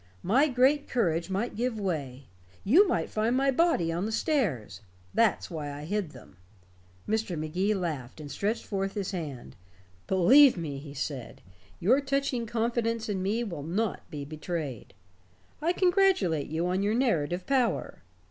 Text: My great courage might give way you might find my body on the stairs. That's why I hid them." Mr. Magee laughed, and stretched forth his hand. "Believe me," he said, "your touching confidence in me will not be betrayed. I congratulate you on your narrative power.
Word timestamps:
My 0.23 0.47
great 0.47 0.89
courage 0.89 1.29
might 1.29 1.55
give 1.55 1.79
way 1.79 2.25
you 2.63 2.87
might 2.87 3.07
find 3.07 3.37
my 3.37 3.51
body 3.51 3.91
on 3.91 4.07
the 4.07 4.11
stairs. 4.11 4.81
That's 5.13 5.51
why 5.51 5.71
I 5.71 5.83
hid 5.85 6.09
them." 6.09 6.37
Mr. 7.07 7.37
Magee 7.37 7.75
laughed, 7.75 8.19
and 8.19 8.31
stretched 8.31 8.65
forth 8.65 8.95
his 8.95 9.11
hand. 9.11 9.55
"Believe 10.07 10.57
me," 10.57 10.79
he 10.79 10.95
said, 10.95 11.39
"your 11.79 12.01
touching 12.01 12.47
confidence 12.47 13.09
in 13.09 13.21
me 13.21 13.43
will 13.43 13.61
not 13.61 14.01
be 14.09 14.25
betrayed. 14.25 14.95
I 15.61 15.71
congratulate 15.71 16.47
you 16.47 16.65
on 16.65 16.81
your 16.81 16.95
narrative 16.95 17.45
power. 17.45 18.01